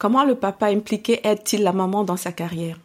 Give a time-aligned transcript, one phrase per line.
[0.00, 2.78] Comment le papa impliqué aide-t-il la maman dans sa carrière?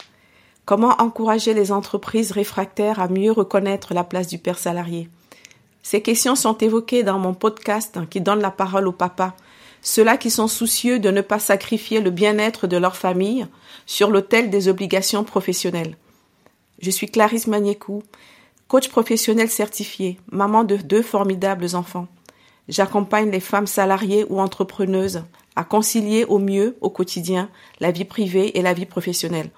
[0.66, 5.08] Comment encourager les entreprises réfractaires à mieux reconnaître la place du père salarié?
[5.81, 9.34] Ces questions sont évoquées dans mon podcast qui donne la parole aux papas,
[9.81, 13.47] ceux-là qui sont soucieux de ne pas sacrifier le bien-être de leur famille
[13.86, 15.96] sur l'autel des obligations professionnelles.
[16.82, 18.04] Je suis Clarisse Magnécou,
[18.67, 22.09] coach professionnel certifié, maman de deux formidables enfants.
[22.67, 25.23] J'accompagne les femmes salariées ou entrepreneuses
[25.55, 29.50] à concilier au mieux au quotidien la vie privée et la vie professionnelle.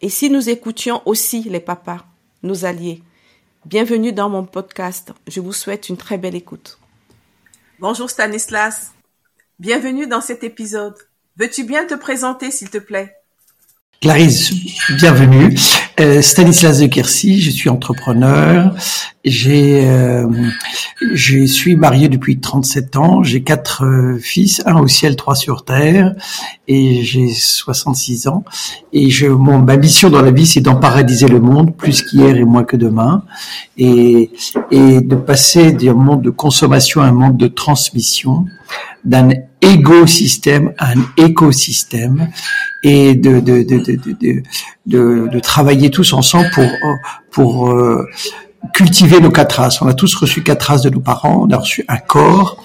[0.00, 2.04] Et si nous écoutions aussi les papas,
[2.42, 3.02] nos alliés
[3.64, 5.12] Bienvenue dans mon podcast.
[5.26, 6.78] Je vous souhaite une très belle écoute.
[7.80, 8.92] Bonjour Stanislas.
[9.58, 10.96] Bienvenue dans cet épisode.
[11.36, 13.17] Veux-tu bien te présenter, s'il te plaît?
[14.00, 14.52] Clarisse,
[14.96, 15.56] bienvenue.
[15.98, 18.72] Euh, Stanislas de Quercy, je suis entrepreneur.
[19.24, 20.28] J'ai, euh,
[21.14, 23.24] je suis marié depuis 37 ans.
[23.24, 26.14] J'ai quatre euh, fils, un au ciel, trois sur terre,
[26.68, 28.44] et j'ai 66 ans.
[28.92, 32.44] Et je, mon, ma mission dans la vie, c'est d'emparadiser le monde, plus qu'hier et
[32.44, 33.24] moins que demain,
[33.76, 34.30] et,
[34.70, 38.44] et de passer d'un monde de consommation à un monde de transmission,
[39.04, 39.30] d'un
[39.60, 42.28] écosystème à un écosystème
[42.82, 44.42] et de, de, de, de,
[44.86, 46.70] de, de travailler tous ensemble pour,
[47.30, 48.06] pour euh,
[48.74, 49.82] cultiver nos quatre races.
[49.82, 52.62] On a tous reçu quatre races de nos parents, on a reçu un corps,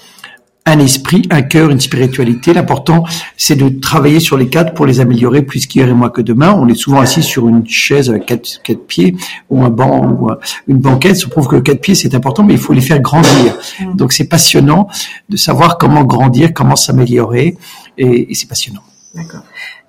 [0.66, 2.54] un esprit, un cœur, une spiritualité.
[2.54, 3.04] L'important,
[3.36, 6.52] c'est de travailler sur les quatre pour les améliorer plus qu'hier et moins que demain.
[6.52, 9.14] On est souvent assis sur une chaise avec quatre, quatre pieds
[9.50, 10.30] ou un banc ou
[10.66, 11.16] une banquette.
[11.16, 13.58] Ça prouve que quatre pieds, c'est important, mais il faut les faire grandir.
[13.78, 13.96] Mm.
[13.96, 14.88] Donc, c'est passionnant
[15.28, 17.58] de savoir comment grandir, comment s'améliorer
[17.98, 18.82] et, et c'est passionnant.
[19.14, 19.42] D'accord.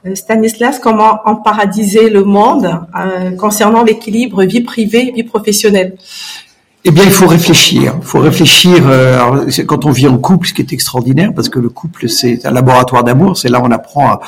[0.06, 5.96] Euh, Stanislas, comment emparadiser le monde euh, concernant l'équilibre vie privée vie professionnelle?
[6.88, 7.96] Eh bien, il faut réfléchir.
[8.00, 8.84] Il faut réfléchir.
[8.86, 12.46] Euh, quand on vit en couple, ce qui est extraordinaire, parce que le couple, c'est
[12.46, 13.38] un laboratoire d'amour.
[13.38, 14.20] C'est là où on apprend à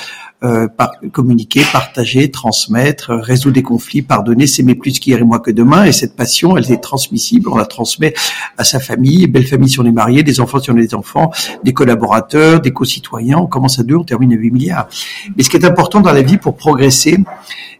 [0.43, 5.51] euh, par, communiquer, partager, transmettre, résoudre des conflits, pardonner, s'aimer plus qu'hier et moi que
[5.51, 5.85] demain.
[5.85, 7.47] Et cette passion, elle est transmissible.
[7.49, 8.15] On la transmet
[8.57, 10.95] à sa famille, belle famille si on est marié, des enfants si on a des
[10.95, 11.31] enfants,
[11.63, 13.37] des collaborateurs, des co-citoyens.
[13.37, 14.87] On commence à deux, on termine à 8 milliards.
[15.35, 17.17] Mais ce qui est important dans la vie pour progresser,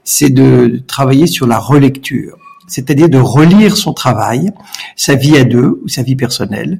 [0.04, 4.52] c'est de travailler sur la relecture c'est-à-dire de relire son travail,
[4.96, 6.80] sa vie à deux ou sa vie personnelle.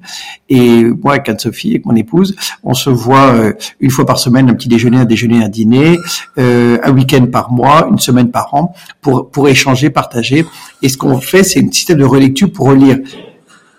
[0.50, 4.50] Et moi, avec Anne-Sophie, avec mon épouse, on se voit euh, une fois par semaine,
[4.50, 5.98] un petit déjeuner, un déjeuner, un dîner,
[6.38, 10.46] euh, un week-end par mois, une semaine par an, pour, pour échanger, partager.
[10.82, 13.00] Et ce qu'on fait, c'est une système de relecture pour relire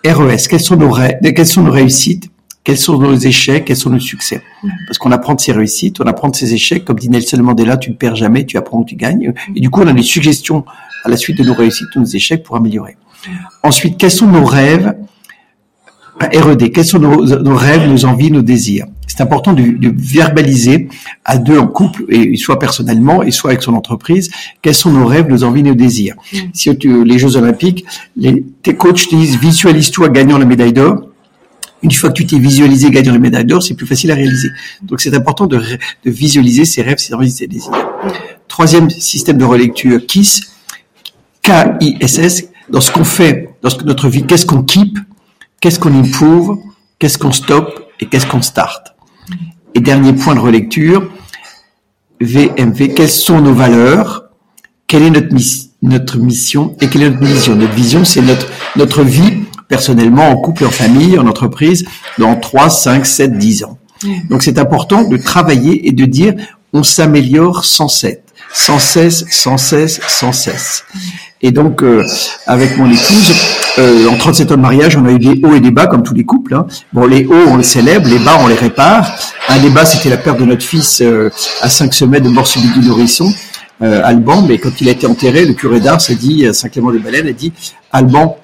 [0.05, 2.29] RES, quelles sont nos, quelles sont nos réussites,
[2.63, 4.41] quels sont nos échecs, quels sont nos succès?
[4.87, 7.77] Parce qu'on apprend de ses réussites, on apprend de ses échecs, comme dit Nelson Mandela,
[7.77, 9.33] tu ne perds jamais, tu apprends, tu gagnes.
[9.55, 10.65] Et du coup, on a des suggestions
[11.03, 12.97] à la suite de nos réussites, de nos échecs pour améliorer.
[13.63, 14.95] Ensuite, quels sont nos rêves?
[16.21, 18.85] RED, quels sont nos, rêves, nos envies, nos désirs?
[19.07, 20.89] C'est important de, de, verbaliser
[21.25, 24.29] à deux en couple, et soit personnellement, et soit avec son entreprise,
[24.61, 26.15] quels sont nos rêves, nos envies, nos désirs?
[26.33, 26.37] Mm.
[26.53, 31.05] Si tu, les Jeux Olympiques, les, tes coachs te disent visualise-toi gagnant la médaille d'or,
[31.81, 34.49] une fois que tu t'es visualisé gagnant la médaille d'or, c'est plus facile à réaliser.
[34.81, 37.71] Donc c'est important de, de, visualiser ses rêves, ses envies, ses désirs.
[37.71, 38.09] Mm.
[38.47, 40.51] Troisième système de relecture, KISS,
[41.49, 44.99] K-I-S-S, dans ce qu'on fait, dans notre vie, qu'est-ce qu'on keep,
[45.59, 46.59] qu'est-ce qu'on improve,
[46.99, 48.93] qu'est-ce qu'on stop et qu'est-ce qu'on start?
[49.73, 51.11] Et dernier point de relecture,
[52.21, 54.25] VMV, quelles sont nos valeurs,
[54.85, 55.35] quelle est notre,
[55.81, 57.55] notre mission et quelle est notre vision?
[57.55, 61.83] Notre vision, c'est notre, notre vie personnellement, en couple, en famille, en entreprise,
[62.19, 63.79] dans 3, 5, 7, 10 ans.
[64.29, 66.35] Donc c'est important de travailler et de dire
[66.73, 68.19] on s'améliore sans cesse,
[68.53, 70.85] sans cesse, sans cesse, sans cesse.
[71.41, 72.05] Et donc, euh,
[72.47, 73.31] avec mon épouse,
[73.77, 76.03] euh, en 37 ans de mariage, on a eu des hauts et des bas, comme
[76.03, 76.53] tous les couples.
[76.53, 76.67] Hein.
[76.91, 79.09] Bon, les hauts, on les célèbre, les bas, on les répare.
[79.47, 81.29] Un des bas, c'était la perte de notre fils euh,
[81.61, 83.31] à 5 semaines de mort subite du nourrisson,
[83.81, 84.41] euh, Alban.
[84.41, 87.33] Mais quand il a été enterré, le curé d'Ars a dit, Saint-Clément de Baleine a
[87.33, 87.53] dit,
[87.91, 88.37] Alban,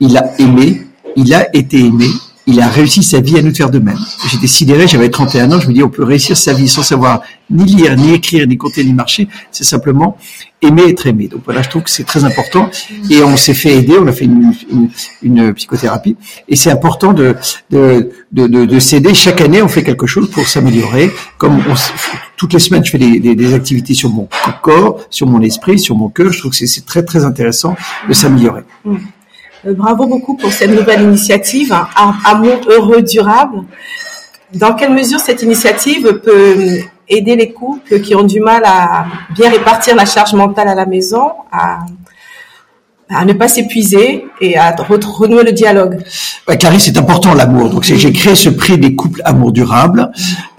[0.00, 2.06] il a aimé, il a été aimé,
[2.46, 3.98] il a réussi sa vie à nous faire de même.
[4.28, 7.22] J'étais sidéré, j'avais 31 ans, je me dis on peut réussir sa vie sans savoir
[7.50, 10.16] ni lire, ni écrire, ni compter, ni marcher, c'est simplement
[10.62, 11.28] aimer être aimé.
[11.28, 12.70] Donc voilà, je trouve que c'est très important
[13.10, 16.16] et on s'est fait aider, on a fait une, psychothérapie
[16.48, 17.34] et c'est important de
[17.70, 19.14] de, de, de, s'aider.
[19.14, 21.10] Chaque année, on fait quelque chose pour s'améliorer.
[21.38, 21.62] Comme
[22.36, 24.28] toutes les semaines, je fais des, des, des, activités sur mon
[24.62, 26.32] corps, sur mon esprit, sur mon cœur.
[26.32, 27.76] Je trouve que c'est très très intéressant
[28.08, 28.62] de s'améliorer.
[29.66, 33.64] Euh, bravo beaucoup pour cette nouvelle initiative, un Amour heureux durable.
[34.54, 39.04] Dans quelle mesure cette initiative peut aider les couples qui ont du mal à
[39.34, 41.32] bien répartir la charge mentale à la maison,
[43.14, 45.98] à ne pas s'épuiser et à renouer le dialogue.
[46.48, 47.70] Ouais, Clarisse, c'est important l'amour.
[47.70, 50.10] Donc j'ai créé ce prix des couples amour durable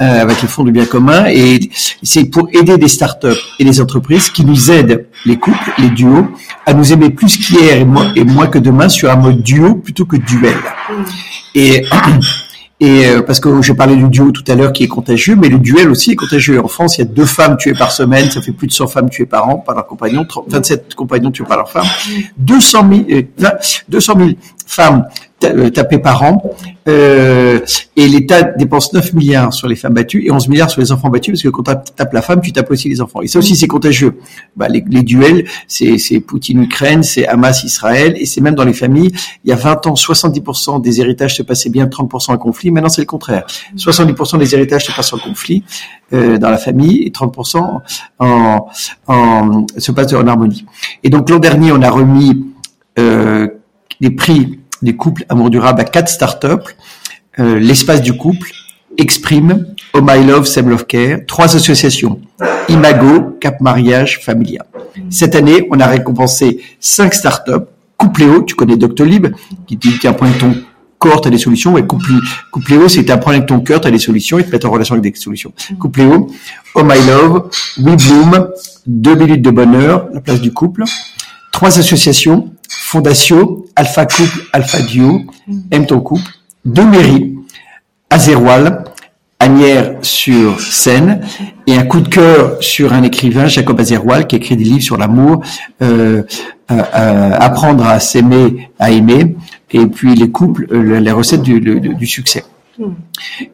[0.02, 1.70] euh, avec le Fonds du bien commun et
[2.04, 6.28] c'est pour aider des startups et des entreprises qui nous aident, les couples, les duos,
[6.66, 9.76] à nous aimer plus qu'hier et moins, et moins que demain sur un mode duo
[9.76, 10.58] plutôt que duel.
[11.56, 11.86] Et
[12.82, 15.50] et euh, parce que je parlais du duo tout à l'heure qui est contagieux, mais
[15.50, 16.60] le duel aussi est contagieux.
[16.60, 18.88] En France, il y a deux femmes tuées par semaine, ça fait plus de 100
[18.88, 21.86] femmes tuées par an par leurs compagnons, 27 compagnons tués par leurs femmes,
[22.38, 23.22] 200 000,
[23.88, 24.30] 200 000
[24.66, 25.06] femmes
[25.44, 26.42] euh, tapées par an.
[26.88, 27.60] Euh,
[27.96, 31.10] et l'État dépense 9 milliards sur les femmes battues et 11 milliards sur les enfants
[31.10, 33.22] battus, parce que quand tu tapes la femme, tu tapes aussi les enfants.
[33.22, 34.18] Et ça aussi, c'est contagieux.
[34.56, 39.12] Bah, les, les, duels, c'est Poutine-Ukraine, c'est Hamas-Israël, et c'est même dans les familles.
[39.44, 42.72] Il y a 20 ans, 70% des héritages se passaient bien, 30% en conflit.
[42.72, 43.46] Maintenant, c'est le contraire.
[43.78, 45.64] 70% des héritages se passent en conflit
[46.14, 47.82] euh, dans la famille et 30%
[48.20, 48.68] en,
[49.08, 50.66] en, se passent en harmonie.
[51.04, 52.48] Et donc, l'an dernier, on a remis
[53.00, 53.48] euh,
[54.00, 56.76] les prix des couples amour durable à quatre startups,
[57.40, 58.52] euh, l'espace du couple,
[58.98, 62.20] Exprime, Oh My Love, Same Love Care, trois associations,
[62.70, 64.66] Imago, Cap Mariage, Familia.
[65.10, 67.66] Cette année, on a récompensé cinq startups,
[67.98, 69.28] Coupléo, tu connais Doctolib,
[69.68, 70.56] qui dit point de ton
[70.98, 74.00] corps, tu as des solutions, et Coupléo, c'est problème avec ton cœur, tu as des
[74.00, 75.54] solutions, et te mettre en relation avec des solutions.
[75.80, 76.28] Coupléo,
[76.76, 77.50] Oh My Love,
[77.82, 78.50] We Bloom,
[78.86, 80.84] deux minutes de bonheur, la place du couple,
[81.52, 85.22] trois associations, Fondation, Alpha Couple, Alpha Duo,
[85.72, 86.32] Aime ton couple,
[86.66, 87.36] deux mairies,
[88.10, 88.84] Azéroal,
[89.40, 91.22] Agnières sur scène
[91.66, 94.98] et un coup de cœur sur un écrivain, Jacob Azéroal, qui écrit des livres sur
[94.98, 95.42] l'amour,
[95.82, 96.22] euh,
[96.70, 99.36] euh, euh, apprendre à s'aimer, à aimer,
[99.72, 102.44] et puis les couples, les recettes du, succès.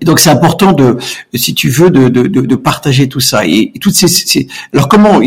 [0.02, 0.98] Et donc c'est important de,
[1.34, 3.46] si tu veux, de, de, de, partager tout ça.
[3.46, 5.20] Et, toutes ces, alors comment,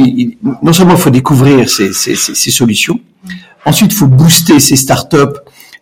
[0.63, 3.01] non seulement il faut découvrir ces, ces, ces solutions,
[3.65, 5.39] ensuite il faut booster ces startups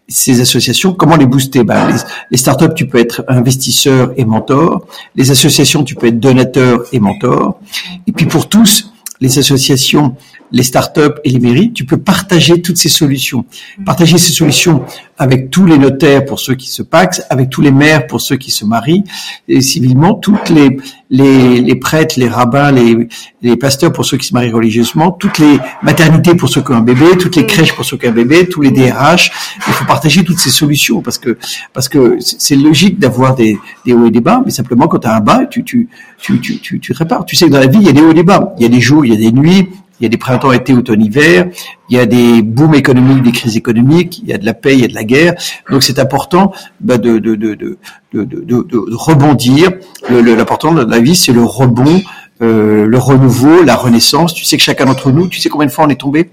[0.08, 1.64] ces associations, comment les booster?
[1.64, 1.94] Ben,
[2.30, 4.86] les, startups, tu peux être investisseur et mentor.
[5.14, 7.60] Les associations, tu peux être donateur et mentor.
[8.06, 10.16] Et puis pour tous, les associations
[10.52, 13.44] les startups et les mairies, tu peux partager toutes ces solutions.
[13.84, 14.84] Partager ces solutions
[15.18, 18.36] avec tous les notaires pour ceux qui se paxent, avec tous les maires pour ceux
[18.36, 19.04] qui se marient,
[19.48, 20.78] et civilement, toutes les,
[21.10, 23.08] les, les prêtres, les rabbins, les,
[23.42, 26.76] les pasteurs pour ceux qui se marient religieusement, toutes les maternités pour ceux qui ont
[26.76, 29.30] un bébé, toutes les crèches pour ceux qui ont un bébé, tous les DRH.
[29.66, 31.36] Il faut partager toutes ces solutions parce que
[31.72, 35.08] parce que c'est logique d'avoir des, des hauts et des bas, mais simplement quand tu
[35.08, 37.24] as un bas, tu, tu, tu, tu, tu, tu répares.
[37.24, 38.54] Tu sais que dans la vie, il y a des hauts et des bas.
[38.56, 39.68] Il y a des jours, il y a des nuits,
[40.00, 41.48] il y a des printemps, été, automne, hiver.
[41.88, 44.20] Il y a des booms économiques, des crises économiques.
[44.22, 45.34] Il y a de la paix, il y a de la guerre.
[45.70, 47.78] Donc c'est important bah, de, de,
[48.12, 49.72] rebondir.
[50.08, 52.00] L'important de la vie, c'est le rebond,
[52.42, 54.34] euh, le renouveau, la renaissance.
[54.34, 56.30] Tu sais que chacun d'entre nous, tu sais combien de fois on est tombé?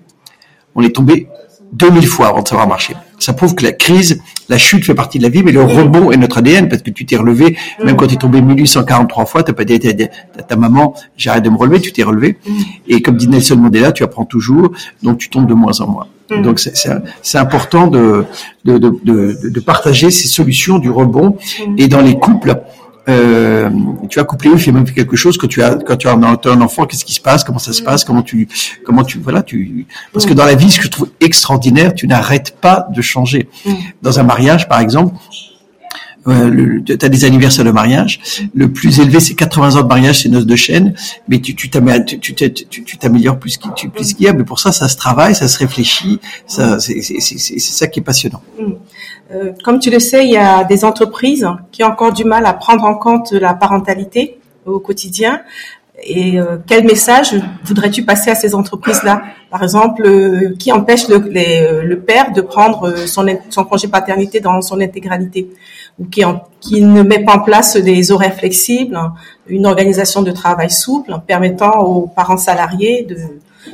[0.76, 1.28] On est tombé
[1.74, 2.96] 2000 fois avant de savoir marcher.
[3.20, 6.12] Ça prouve que la crise, la chute fait partie de la vie, mais le rebond
[6.12, 9.44] est notre ADN parce que tu t'es relevé, même quand tu es tombé 1843 fois,
[9.44, 9.80] t'as pas dit
[10.38, 12.38] à ta maman, j'arrête de me relever, tu t'es relevé.
[12.88, 14.72] Et comme dit Nelson Mandela, tu apprends toujours,
[15.04, 16.08] donc tu tombes de moins en moins.
[16.30, 18.26] Donc c'est important de
[18.64, 21.38] de, de, de, de, partager ces solutions du rebond.
[21.78, 22.62] Et dans les couples,
[23.07, 23.69] euh,
[24.10, 26.62] tu as couplé il fait même quelque chose quand tu as quand tu as un,
[26.62, 27.44] enfant qu'est-ce qui se passe?
[27.44, 28.04] Comment ça se passe?
[28.04, 28.48] Comment tu
[28.84, 32.07] comment tu voilà tu parce que dans la vie ce que je trouve extraordinaire tu
[32.07, 33.74] n'arrêtes pas de changer mm.
[34.01, 35.15] dans un mariage par exemple
[36.27, 38.20] euh, tu as des anniversaires de mariage.
[38.53, 40.96] Le plus élevé, c'est 80 ans de mariage, c'est noces de chaîne.
[41.27, 44.34] Mais tu tu t'améliores plus qu'il plus qu'il y a.
[44.34, 46.20] Mais pour ça, ça se travaille, ça se réfléchit.
[46.48, 48.41] Ça, c'est, c'est, c'est, ça qui est passionnant.
[49.32, 52.46] Euh, comme tu le sais, il y a des entreprises qui ont encore du mal
[52.46, 55.41] à prendre en compte la parentalité au quotidien.
[56.03, 59.24] Et euh, quel message voudrais-tu passer à ces entreprises-là?
[59.50, 64.62] Par exemple, euh, qui empêche le, le, père de prendre son, son congé paternité dans
[64.62, 65.50] son intégralité?
[65.98, 66.24] Ou qui,
[66.60, 69.00] qui ne met pas en place des horaires flexibles,
[69.48, 73.17] une organisation de travail souple permettant aux parents salariés de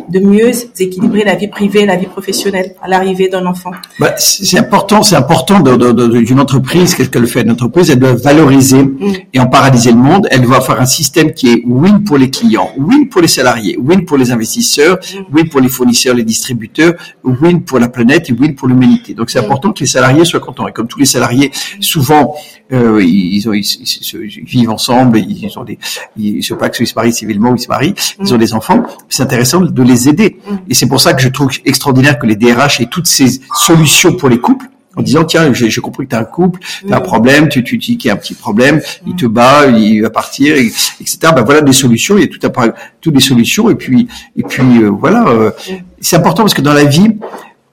[0.10, 3.72] de mieux équilibrer la vie privée et la vie professionnelle à l'arrivée d'un enfant.
[4.00, 8.84] Bah, c'est important, c'est important d'une entreprise, qu'est-ce qu'elle fait Une entreprise, elle doit valoriser
[8.84, 9.14] mm.
[9.34, 10.28] et en paralyser le monde.
[10.32, 13.78] Elle doit faire un système qui est win pour les clients, win pour les salariés,
[13.80, 15.36] win pour les investisseurs, mm.
[15.36, 16.94] win pour les fournisseurs, les distributeurs,
[17.24, 19.14] win pour la planète et win pour l'humanité.
[19.14, 19.46] Donc c'est mm.
[19.46, 20.68] important que les salariés soient contents.
[20.68, 22.36] Et comme tous les salariés, souvent
[22.72, 25.78] euh, ils, ont, ils, vivent ensemble, ils ont des,
[26.16, 28.84] ils pas que ils se marient civilement, ils se marient, ils ont des enfants.
[29.10, 30.38] C'est intéressant de les aider.
[30.46, 30.56] Mm.
[30.70, 34.14] Et c'est pour ça que je trouve extraordinaire que les DRH aient toutes ces solutions
[34.14, 36.98] pour les couples en disant tiens j'ai compris que tu as un couple tu as
[36.98, 37.04] un mm.
[37.04, 40.10] problème tu, tu dis qu'il y a un petit problème il te bat il va
[40.10, 43.76] partir etc ben voilà des solutions il y a tout à toutes des solutions et
[43.76, 45.74] puis et puis euh, voilà euh, mm.
[46.02, 47.08] c'est important parce que dans la vie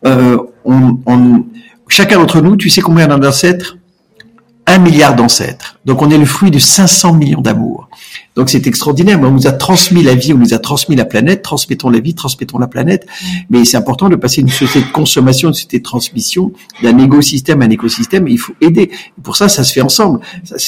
[0.07, 1.45] euh, on, on,
[1.89, 3.77] chacun d'entre nous, tu sais combien d'ancêtres?
[4.67, 5.79] Un milliard d'ancêtres.
[5.85, 7.89] Donc on est le fruit de 500 millions d'amour.
[8.39, 9.19] Donc c'est extraordinaire.
[9.21, 11.43] On nous a transmis la vie, on nous a transmis la planète.
[11.43, 13.05] Transmettons la vie, transmettons la planète.
[13.51, 17.63] Mais c'est important de passer d'une société de consommation, une société de transmission, d'un écosystème
[17.63, 18.29] à un écosystème.
[18.29, 18.93] il faut aider.
[19.25, 20.21] pour ça, ça se fait ensemble.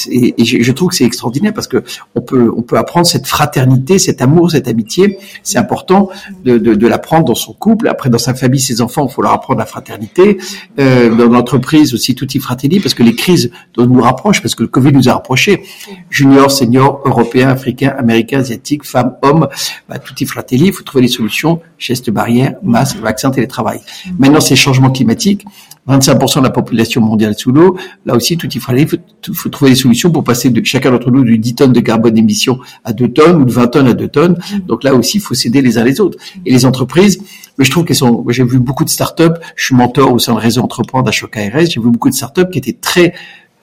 [0.09, 1.81] et je, trouve que c'est extraordinaire parce que
[2.13, 5.17] on peut, on peut apprendre cette fraternité, cet amour, cette amitié.
[5.41, 6.09] C'est important
[6.43, 7.87] de, de, de l'apprendre dans son couple.
[7.87, 10.39] Après, dans sa famille, ses enfants, il faut leur apprendre la fraternité.
[10.77, 14.63] Euh, dans l'entreprise aussi, tout y fratelli, parce que les crises nous rapprochent, parce que
[14.63, 15.63] le Covid nous a rapprochés.
[16.09, 19.47] Junior, senior, européen, africains, américains, asiatiques, femmes, hommes,
[19.87, 23.79] bah, tout est fratelli, il faut trouver des solutions, gestes barrières, masques, vaccins, télétravail.
[24.17, 25.45] Maintenant, c'est changement climatique,
[25.87, 28.87] 25% de la population mondiale sous l'eau, là aussi, tout est fratelli,
[29.27, 31.79] il faut, trouver des solutions pour passer de chacun d'entre nous de 10 tonnes de
[31.79, 34.37] carbone d'émission à 2 tonnes ou de 20 tonnes à 2 tonnes.
[34.67, 36.17] Donc là aussi, il faut s'aider les uns les autres.
[36.45, 37.23] Et les entreprises,
[37.57, 40.33] mais je trouve qu'elles sont, j'ai vu beaucoup de startups, je suis mentor au sein
[40.33, 43.13] de réseau entreprendre à Choc ARS, j'ai vu beaucoup de startups qui étaient très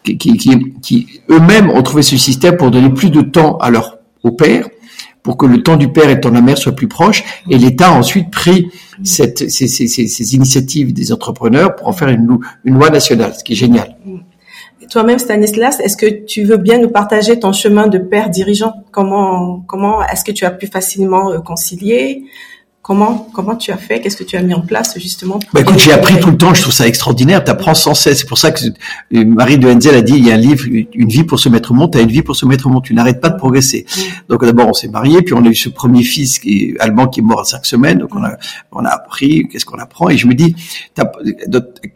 [0.02, 3.98] qui, qui, qui eux-mêmes ont trouvé ce système pour donner plus de temps à leur
[4.22, 4.68] au père,
[5.22, 7.22] pour que le temps du père et de la mère soit plus proche.
[7.50, 8.70] Et l'État a ensuite pris
[9.04, 13.44] cette, ces, ces, ces, initiatives des entrepreneurs pour en faire une, une loi nationale, ce
[13.44, 13.96] qui est génial.
[14.90, 18.72] Toi-même, Stanislas, est-ce que tu veux bien nous partager ton chemin de père dirigeant?
[18.90, 22.24] Comment, comment est-ce que tu as pu facilement euh, concilier?
[22.88, 24.00] Comment, comment tu as fait?
[24.00, 26.54] Qu'est-ce que tu as mis en place justement bah, Écoute, j'ai appris tout le temps.
[26.54, 27.44] Je trouve ça extraordinaire.
[27.44, 28.20] Tu apprends sans cesse.
[28.20, 30.64] C'est pour ça que euh, Marie de Henzel a dit il y a un livre,
[30.94, 31.92] une vie pour se mettre au monde.
[31.92, 32.82] Tu as une vie pour se mettre au monde.
[32.82, 33.84] Tu n'arrêtes pas de progresser.
[33.94, 34.00] Mm.
[34.30, 37.08] Donc d'abord, on s'est marié, puis on a eu ce premier fils qui est allemand
[37.08, 37.98] qui est mort à cinq semaines.
[37.98, 38.38] Donc on a,
[38.72, 39.46] on a appris.
[39.52, 40.56] Qu'est-ce qu'on apprend Et je me dis,
[40.96, 41.12] as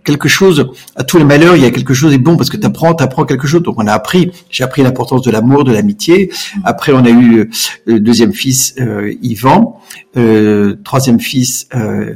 [0.04, 0.72] quelque chose.
[0.94, 2.92] À tous les malheurs, il y a quelque chose de bon parce que tu apprends,
[2.92, 3.62] tu apprends quelque chose.
[3.62, 4.30] Donc on a appris.
[4.50, 6.30] J'ai appris l'importance de l'amour, de l'amitié.
[6.30, 6.60] Mm.
[6.64, 7.50] Après, on a eu euh,
[7.86, 9.80] le deuxième fils, euh, Yvan.
[10.18, 12.14] Euh, troisième fils euh,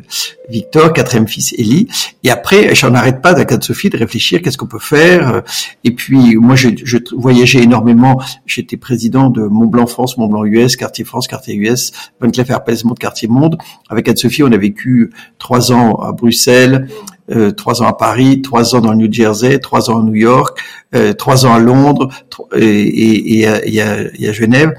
[0.48, 1.88] Victor, quatrième fils Élie.
[2.22, 5.42] Et après, j'en arrête pas de Sophie de réfléchir qu'est-ce qu'on peut faire.
[5.84, 8.20] Et puis moi, je, je voyageais énormément.
[8.46, 12.50] J'étais président de Mont Blanc France, Mont Blanc US, quartier France, quartier US, Van Cleef
[12.50, 13.58] Arpels Monde, quartier Monde.
[13.88, 16.88] Avec Anne-Sophie, on a vécu trois ans à Bruxelles.
[17.28, 20.14] Euh, trois ans à Paris, trois ans dans le New Jersey, trois ans à New
[20.14, 20.60] York,
[20.94, 22.08] euh, trois ans à Londres
[22.54, 24.74] et, et, et, à, et, à, Genève.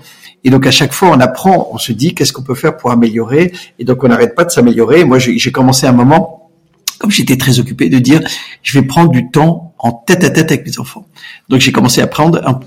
[0.47, 2.89] Et donc à chaque fois, on apprend, on se dit qu'est-ce qu'on peut faire pour
[2.89, 3.51] améliorer?
[3.79, 5.03] Et donc on n'arrête pas de s'améliorer.
[5.03, 6.49] Moi, j'ai commencé un moment,
[6.99, 8.21] comme j'étais très occupé, de dire
[8.63, 11.05] je vais prendre du temps en tête à tête avec mes enfants.
[11.49, 12.61] Donc j'ai commencé à prendre un,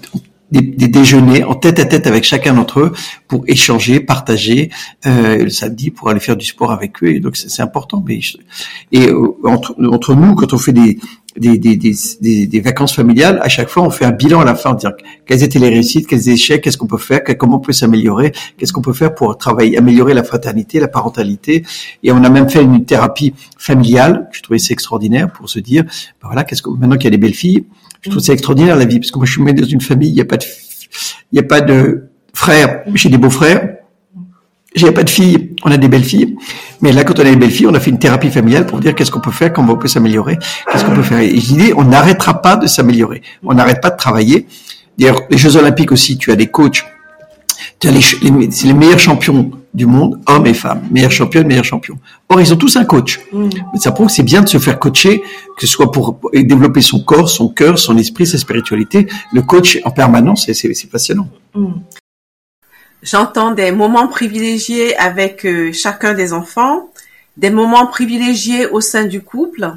[0.50, 2.92] des, des, déjeuners en tête à tête avec chacun d'entre eux
[3.28, 4.70] pour échanger, partager
[5.06, 7.20] euh, le samedi pour aller faire du sport avec eux.
[7.20, 8.04] Donc c'est important.
[8.92, 10.98] Et euh, entre, entre nous, quand on fait des
[11.36, 14.54] des, des, des, des, vacances familiales, à chaque fois, on fait un bilan à la
[14.54, 14.92] fin, dire
[15.26, 18.72] quelles étaient les réussites, quels échecs, qu'est-ce qu'on peut faire, comment on peut s'améliorer, qu'est-ce
[18.72, 21.64] qu'on peut faire pour travailler, améliorer la fraternité, la parentalité.
[22.02, 24.28] Et on a même fait une thérapie familiale.
[24.32, 27.10] Je trouvais c'est extraordinaire pour se dire, ben voilà, qu'est-ce que maintenant qu'il y a
[27.10, 27.64] des belles filles,
[28.02, 30.10] je trouve c'est extraordinaire la vie, parce que moi je suis né dans une famille,
[30.10, 30.44] il n'y a pas de,
[31.32, 33.76] il y a pas de frères, j'ai des beaux-frères,
[34.74, 36.36] j'ai pas de filles, on a des belles filles,
[36.80, 38.80] mais là quand on a des belles filles, on a fait une thérapie familiale pour
[38.80, 40.38] dire qu'est-ce qu'on peut faire, comment on peut s'améliorer,
[40.70, 41.20] qu'est-ce qu'on peut faire.
[41.20, 44.46] Et je on n'arrêtera pas de s'améliorer, on n'arrête pas de travailler.
[44.98, 46.84] D'ailleurs, les Jeux Olympiques aussi, tu as des coachs,
[47.78, 48.00] tu as les,
[48.50, 51.98] c'est les meilleurs champions du monde, hommes et femmes, meilleurs champions, meilleurs champions.
[52.28, 53.20] Or, ils ont tous un coach.
[53.32, 53.50] Mm.
[53.76, 55.22] Ça prouve que c'est bien de se faire coacher,
[55.56, 59.06] que ce soit pour développer son corps, son cœur, son esprit, sa spiritualité.
[59.32, 61.28] Le coach en permanence, c'est passionnant.
[61.54, 61.72] Mm.
[63.02, 66.90] J'entends des moments privilégiés avec euh, chacun des enfants,
[67.36, 69.72] des moments privilégiés au sein du couple.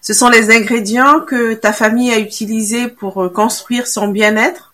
[0.00, 4.73] Ce sont les ingrédients que ta famille a utilisés pour euh, construire son bien-être?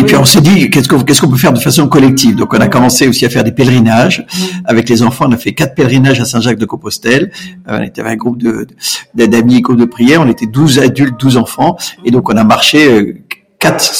[0.00, 2.34] Et puis on s'est dit qu'est-ce qu'on peut faire de façon collective?
[2.34, 4.24] Donc on a commencé aussi à faire des pèlerinages
[4.64, 5.26] avec les enfants.
[5.28, 7.30] On a fait quatre pèlerinages à Saint-Jacques-de-Compostelle.
[7.68, 8.66] Euh, on était un groupe de
[9.14, 10.22] d'amis, groupe de prière.
[10.22, 13.14] On était 12 adultes, 12 enfants, et donc on a marché euh,
[13.60, 13.92] quatre,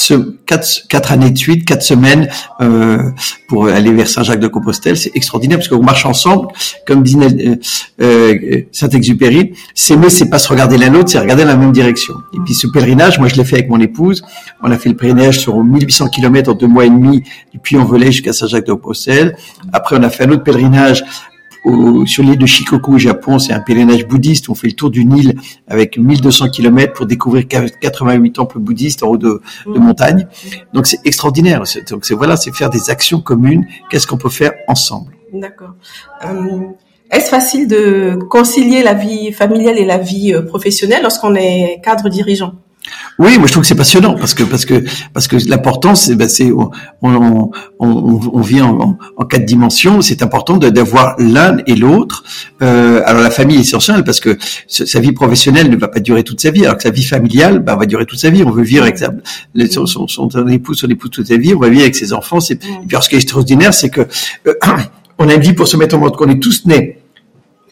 [0.46, 2.28] quatre, quatre années de suite, quatre semaines
[2.60, 3.10] euh,
[3.46, 4.96] pour aller vers Saint-Jacques-de-Compostelle.
[4.96, 6.48] C'est extraordinaire parce qu'on marche ensemble,
[6.86, 7.56] comme dit euh,
[8.00, 9.52] euh, Saint-Exupéry.
[9.74, 12.14] S'aimer, c'est pas se regarder l'un l'autre, c'est regarder la même direction.
[12.34, 14.24] Et puis ce pèlerinage, moi je l'ai fait avec mon épouse.
[14.62, 18.06] On a fait le pèlerinage sur 1800 km en deux mois et demi, depuis Envolé
[18.06, 19.36] jusqu'à Saint-Jacques-de-Compostelle.
[19.72, 21.04] Après, on a fait un autre pèlerinage
[22.06, 24.48] sur l'île de Shikoku au Japon, c'est un pèlerinage bouddhiste.
[24.48, 25.34] On fait le tour du Nil
[25.68, 29.82] avec 1200 km pour découvrir 88 temples bouddhistes en haut de, de mm.
[29.82, 30.26] montagne.
[30.72, 31.62] Donc c'est extraordinaire.
[31.90, 33.66] Donc c'est voilà, c'est faire des actions communes.
[33.90, 35.12] Qu'est-ce qu'on peut faire ensemble?
[35.32, 35.74] D'accord.
[36.24, 36.60] Euh,
[37.10, 42.08] est-ce facile de concilier la vie familiale et la vie euh, professionnelle lorsqu'on est cadre
[42.08, 42.54] dirigeant?
[43.18, 46.14] Oui, moi je trouve que c'est passionnant parce que parce que parce que l'important c'est
[46.14, 46.70] ben, c'est on,
[47.02, 50.00] on, on, on vit en, en, quatre dimensions.
[50.02, 52.24] C'est important d'avoir l'un et l'autre.
[52.62, 56.24] Euh, alors la famille est essentielle parce que sa vie professionnelle ne va pas durer
[56.24, 58.42] toute sa vie, alors que sa vie familiale ben, va durer toute sa vie.
[58.44, 59.12] On veut vivre avec sa,
[59.70, 61.54] son, son, son, époux, son épouse toute sa vie.
[61.54, 62.38] On va vivre avec ses enfants.
[62.50, 64.02] Et puis ce qui est extraordinaire, c'est que
[64.46, 64.54] euh,
[65.18, 67.00] on a une vie pour se mettre en mode qu'on est tous nés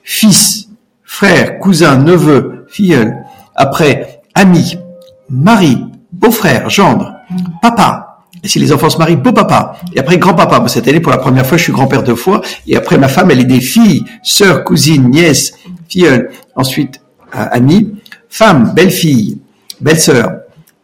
[0.09, 0.71] fils,
[1.05, 3.15] frères, cousins, neveux, filleuls.
[3.55, 4.79] Après amis
[5.31, 5.79] mari,
[6.13, 7.15] beau-frère, gendre,
[7.63, 8.05] papa.
[8.43, 9.77] Et si les enfants se marient, beau-papa.
[9.95, 10.63] Et après, grand-papa.
[10.69, 12.41] Cette année, pour la première fois, je suis grand-père deux fois.
[12.67, 15.55] Et après, ma femme, elle est des filles, sœurs, cousines, nièces,
[15.89, 16.31] filleules.
[16.55, 17.01] Ensuite,
[17.35, 17.97] euh, amie,
[18.29, 19.41] femme, belle-fille,
[19.81, 20.33] belle-sœur.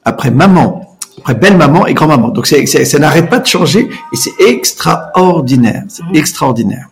[0.04, 0.96] Après, maman.
[1.20, 2.28] Après, belle-maman et grand-maman.
[2.28, 3.88] Donc, c'est, ça n'arrête pas de changer.
[4.12, 5.84] Et c'est extraordinaire.
[5.88, 6.16] C'est mmh.
[6.16, 6.88] extraordinaire.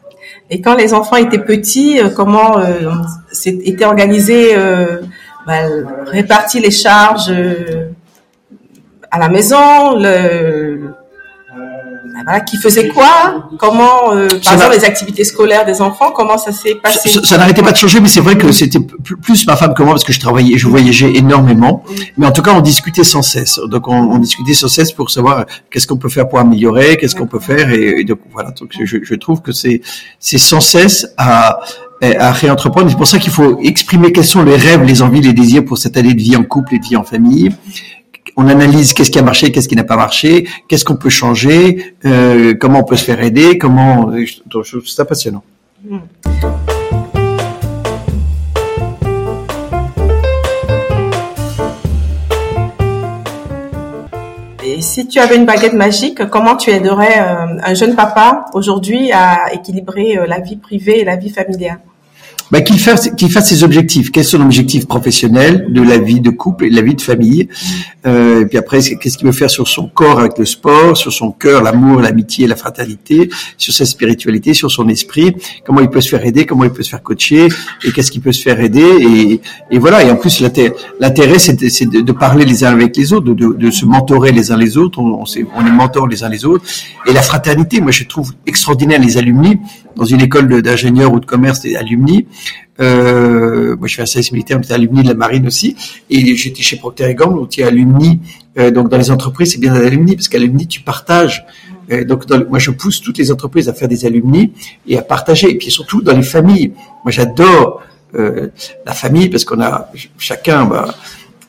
[0.52, 2.90] Et quand les enfants étaient petits, euh, comment euh,
[3.46, 4.98] était organisé euh,
[5.46, 5.62] bah,
[6.06, 7.90] répartit les charges euh,
[9.10, 10.94] à la maison, le,
[12.14, 16.38] bah, voilà, qui faisait quoi, comment, euh, par exemple les activités scolaires des enfants, comment
[16.38, 17.08] ça s'est passé?
[17.24, 19.92] Ça, n'arrêtait pas de changer, mais c'est vrai que c'était plus ma femme que moi
[19.94, 21.82] parce que je travaillais, je voyageais énormément,
[22.16, 23.58] mais en tout cas on discutait sans cesse.
[23.66, 27.16] Donc on, on discutait sans cesse pour savoir qu'est-ce qu'on peut faire pour améliorer, qu'est-ce
[27.16, 28.50] qu'on peut faire, et, donc voilà.
[28.52, 29.80] Donc je, je trouve que c'est
[30.18, 31.60] c'est sans cesse à
[32.02, 32.90] à réentreprendre.
[32.90, 35.78] C'est pour ça qu'il faut exprimer quels sont les rêves, les envies, les désirs pour
[35.78, 37.50] cette année de vie en couple et de vie en famille.
[38.36, 41.94] On analyse qu'est-ce qui a marché, qu'est-ce qui n'a pas marché, qu'est-ce qu'on peut changer,
[42.04, 44.10] euh, comment on peut se faire aider, comment.
[44.86, 45.44] C'est passionnant.
[54.64, 59.12] Et si tu avais une baguette magique, comment tu aiderais euh, un jeune papa aujourd'hui
[59.12, 61.80] à équilibrer euh, la vie privée et la vie familiale?
[62.52, 64.12] Bah, qu'il fasse qu'il fasse ses objectifs.
[64.12, 67.00] Quels sont les objectifs professionnels de la vie de couple et de la vie de
[67.00, 67.48] famille?
[68.06, 71.12] Euh, Et puis après, qu'est-ce qu'il veut faire sur son corps avec le sport, sur
[71.12, 75.34] son cœur, l'amour, l'amitié, la fraternité, sur sa spiritualité, sur son esprit?
[75.64, 77.48] Comment il peut se faire aider, comment il peut se faire coacher,
[77.84, 78.90] et qu'est-ce qu'il peut se faire aider?
[79.00, 79.40] Et,
[79.74, 80.04] et voilà.
[80.04, 83.70] Et en plus, l'intérêt, c'est de, de, parler les uns avec les autres, de, de,
[83.70, 84.98] se mentorer les uns les autres.
[84.98, 86.64] On, on, est, on est mentors les uns les autres.
[87.06, 89.58] Et la fraternité, moi, je trouve extraordinaire les alumni
[89.96, 92.26] dans une école d'ingénieurs ou de commerce des alumni.
[92.80, 95.76] Euh, moi, je suis un service militaire, mais alumni de la marine aussi.
[96.10, 98.20] Et j'étais chez Procter Gamble, où tu es alumni.
[98.58, 101.44] Euh, donc, dans les entreprises, c'est bien alumni, parce qu'alumni, tu partages.
[101.90, 104.52] Euh, donc, moi, je pousse toutes les entreprises à faire des alumni
[104.86, 105.50] et à partager.
[105.50, 106.72] Et puis, surtout, dans les familles.
[107.04, 107.82] Moi, j'adore
[108.14, 110.66] la famille, parce qu'on a chacun...
[110.66, 110.94] Bah,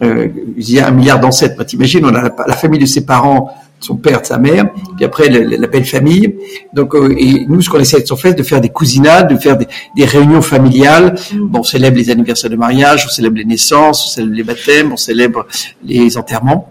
[0.02, 1.56] il y a un milliard d'ancêtres.
[1.58, 5.30] Bah, T'imagines, on a la, famille de ses parents, son père, sa mère, puis après
[5.30, 6.36] la, belle famille.
[6.74, 9.58] Donc, euh, et nous, ce qu'on essaie de faire, de faire des cousinades, de faire
[9.58, 11.16] des, des, réunions familiales.
[11.34, 14.92] Bon, on célèbre les anniversaires de mariage, on célèbre les naissances, on célèbre les baptêmes,
[14.92, 15.46] on célèbre
[15.84, 16.70] les enterrements.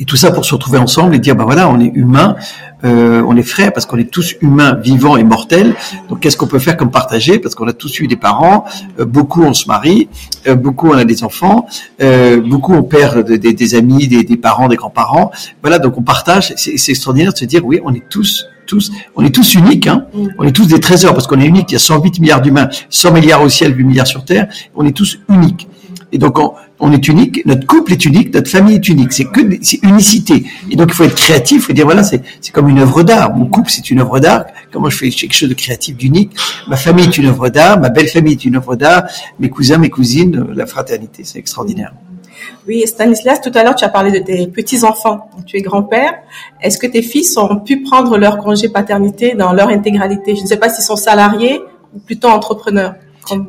[0.00, 2.34] Et tout ça pour se retrouver ensemble et dire, ben voilà, on est humain,
[2.84, 5.74] euh, on est frères parce qu'on est tous humains, vivants et mortels.
[6.08, 7.38] Donc qu'est-ce qu'on peut faire comme partager?
[7.38, 8.64] Parce qu'on a tous eu des parents,
[8.98, 10.08] euh, beaucoup on se marie,
[10.48, 11.66] euh, beaucoup on a des enfants,
[12.00, 15.32] euh, beaucoup on perd des amis, des, des, parents, des grands-parents.
[15.60, 16.54] Voilà, donc on partage.
[16.56, 20.06] C'est extraordinaire de se dire, oui, on est tous tous, on est tous uniques, hein.
[20.38, 21.70] on est tous des trésors parce qu'on est uniques.
[21.70, 24.46] Il y a 108 milliards d'humains, 100 milliards au ciel, 8 milliards sur terre.
[24.76, 25.68] On est tous uniques.
[26.12, 29.12] Et donc, on, on, est unique, notre couple est unique, notre famille est unique.
[29.12, 30.44] C'est que c'est unicité.
[30.70, 31.58] Et donc, il faut être créatif.
[31.58, 33.34] Il faut dire voilà, c'est comme une œuvre d'art.
[33.34, 34.44] Mon couple, c'est une œuvre d'art.
[34.72, 36.32] Comment je fais quelque chose de créatif, d'unique?
[36.68, 37.78] Ma famille est une œuvre d'art.
[37.78, 39.04] Ma belle famille est une œuvre d'art.
[39.38, 41.92] Mes cousins, mes cousines, la fraternité, c'est extraordinaire.
[42.66, 45.30] Oui, Stanislas, tout à l'heure, tu as parlé de tes petits-enfants.
[45.46, 46.14] Tu es grand-père.
[46.62, 50.36] Est-ce que tes fils ont pu prendre leur congé paternité dans leur intégralité?
[50.36, 51.60] Je ne sais pas s'ils sont salariés
[51.94, 52.94] ou plutôt entrepreneurs.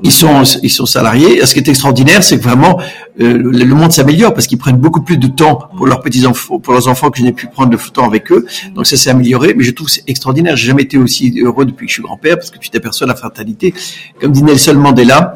[0.04, 1.46] Ils sont ils sont salariés.
[1.46, 2.80] Ce qui est extraordinaire, c'est que vraiment
[3.20, 6.60] euh, le monde s'améliore parce qu'ils prennent beaucoup plus de temps pour leurs petits enfants,
[6.60, 8.46] pour leurs enfants que je n'ai pu prendre de temps avec eux.
[8.76, 10.56] Donc ça s'est amélioré, mais je trouve c'est extraordinaire.
[10.56, 13.16] J'ai jamais été aussi heureux depuis que je suis grand-père parce que tu t'aperçois la
[13.16, 13.74] fatalité.
[14.20, 15.36] Comme dit Nelson Mandela,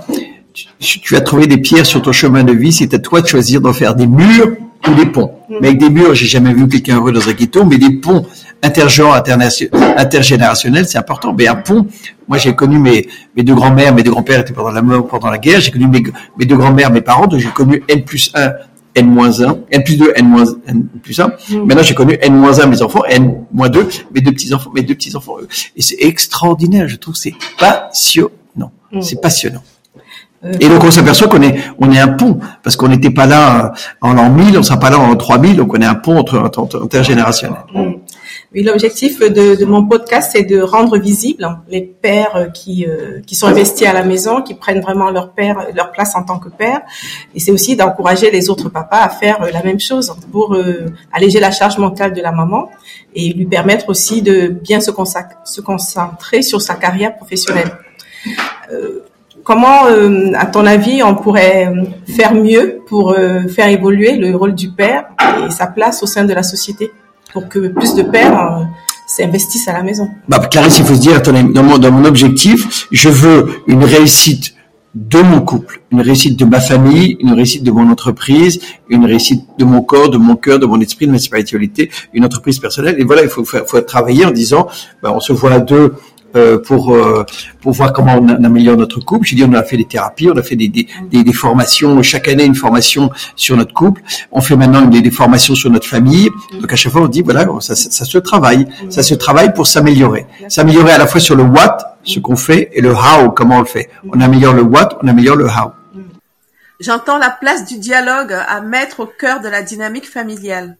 [0.80, 2.72] tu, tu, as trouvé des pierres sur ton chemin de vie.
[2.72, 4.56] C'est à toi de choisir d'en faire des murs
[4.88, 5.32] ou des ponts.
[5.50, 5.56] Mm.
[5.62, 8.26] Mais avec des murs, j'ai jamais vu quelqu'un heureux dans un ghetto, mais des ponts
[8.66, 9.14] intergenres,
[9.98, 11.34] intergénérationnels, c'est important.
[11.38, 11.88] Mais un pont,
[12.28, 15.30] moi j'ai connu mes, mes deux grands-mères, mes deux grands-pères étaient pendant la mort, pendant
[15.30, 16.04] la guerre, j'ai connu mes,
[16.38, 18.54] mes deux grands-mères, mes parents, donc j'ai connu N plus 1,
[18.96, 21.28] N moins 1, N plus 2, N moins N plus 1.
[21.28, 21.66] Mm.
[21.66, 24.82] Maintenant j'ai connu N moins 1 mes enfants, N moins 2, mes deux petits-enfants, mes
[24.82, 25.38] deux petits-enfants.
[25.76, 28.72] Et c'est extraordinaire, je trouve, c'est passionnant.
[28.92, 29.02] Mm.
[29.02, 29.64] C'est passionnant.
[30.44, 33.26] Euh, Et donc on s'aperçoit qu'on est on est un pont parce qu'on n'était pas
[33.26, 36.18] là en l'an 1000, on sera pas là en 3000, donc on est un pont
[36.20, 37.58] entre, intergénérationnel.
[37.74, 37.85] Mm.
[38.54, 43.36] Oui, l'objectif de, de, mon podcast, c'est de rendre visible les pères qui euh, qui
[43.36, 46.50] sont investis à la maison, qui prennent vraiment leur père, leur place en tant que
[46.50, 46.82] père,
[47.34, 51.40] et c'est aussi d'encourager les autres papas à faire la même chose pour euh, alléger
[51.40, 52.70] la charge mentale de la maman
[53.14, 54.92] et lui permettre aussi de bien se,
[55.44, 57.72] se concentrer sur sa carrière professionnelle.
[58.72, 59.04] Euh,
[59.44, 59.86] comment,
[60.36, 61.72] à ton avis, on pourrait
[62.08, 63.16] faire mieux pour
[63.50, 65.06] faire évoluer le rôle du père
[65.46, 66.92] et sa place au sein de la société?
[67.36, 68.64] Pour que plus de pères euh,
[69.08, 70.08] s'investissent à la maison.
[70.30, 74.56] Bah, Clarisse, il faut se dire, dans mon, dans mon objectif, je veux une réussite
[74.96, 79.44] de mon couple, une réussite de ma famille, une réussite de mon entreprise, une réussite
[79.60, 82.96] de mon corps, de mon cœur, de mon esprit, de ma spiritualité, une entreprise personnelle.
[83.00, 83.44] Et voilà, il faut,
[83.82, 84.68] travailler en disant,
[85.04, 85.96] bah, on se voit à deux
[86.36, 87.26] euh, pour euh,
[87.62, 89.26] pour voir comment on, améliore notre couple.
[89.26, 92.28] J'ai dit on a fait des thérapies, on a fait des, des, des, formations chaque
[92.28, 94.02] année une formation sur notre couple.
[94.32, 96.30] On fait maintenant des, formations sur notre famille.
[96.60, 99.68] Donc à chaque fois on dit voilà ça, ça, se travaille, ça se travaille pour
[99.68, 103.58] s'améliorer, s'améliorer à la fois sur le what ce qu'on fait et le how comment
[103.58, 103.90] on le fait.
[104.12, 105.72] On améliore le what, on améliore le how.
[106.80, 110.78] J'entends la place du dialogue à mettre au cœur de la dynamique familiale.